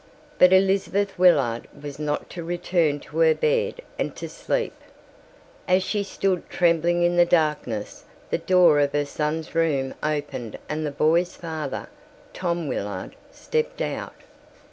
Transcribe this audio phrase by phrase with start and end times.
[0.39, 4.73] But Elizabeth Willard was not to return to her bed and to sleep.
[5.67, 10.87] As she stood trembling in the darkness the door of her son's room opened and
[10.87, 11.87] the boy's father,
[12.33, 14.15] Tom Willard, stepped out.